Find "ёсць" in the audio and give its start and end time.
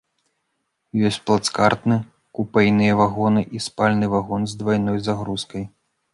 1.09-1.19